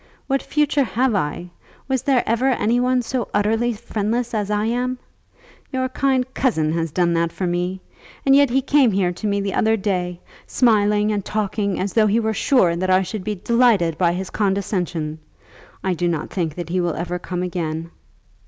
[0.25, 1.51] What future have I?
[1.87, 4.97] Was there ever any one so utterly friendless as I am?
[5.71, 7.81] Your kind cousin has done that for me;
[8.25, 12.07] and yet he came here to me the other day, smiling and talking as though
[12.07, 15.19] he were sure that I should be delighted by his condescension.
[15.83, 17.91] I do not think that he will ever come again."